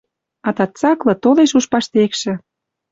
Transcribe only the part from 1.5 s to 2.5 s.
уж паштекшӹ